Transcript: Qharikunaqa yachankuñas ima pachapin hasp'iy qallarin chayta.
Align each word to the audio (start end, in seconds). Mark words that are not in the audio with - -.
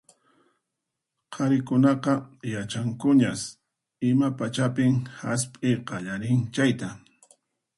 Qharikunaqa 1.33 2.13
yachankuñas 2.53 3.41
ima 4.09 4.27
pachapin 4.37 4.93
hasp'iy 5.21 5.75
qallarin 5.87 6.41
chayta. 6.55 6.87